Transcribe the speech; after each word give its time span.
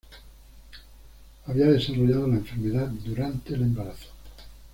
Había 1.45 1.67
desarrollado 1.67 2.25
la 2.27 2.37
enfermedad 2.37 2.87
durante 2.87 3.53
el 3.53 3.61
embarazo. 3.61 4.07